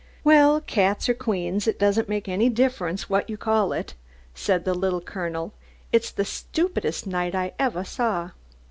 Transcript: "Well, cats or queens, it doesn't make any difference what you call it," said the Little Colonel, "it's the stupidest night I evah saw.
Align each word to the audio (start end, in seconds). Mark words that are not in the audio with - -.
"Well, 0.23 0.61
cats 0.61 1.07
or 1.09 1.13
queens, 1.13 1.67
it 1.67 1.77
doesn't 1.77 2.09
make 2.09 2.27
any 2.27 2.49
difference 2.49 3.07
what 3.07 3.29
you 3.29 3.37
call 3.37 3.71
it," 3.71 3.93
said 4.33 4.65
the 4.65 4.73
Little 4.73 4.99
Colonel, 4.99 5.53
"it's 5.91 6.09
the 6.09 6.25
stupidest 6.25 7.05
night 7.05 7.35
I 7.35 7.53
evah 7.59 7.85
saw. 7.85 8.31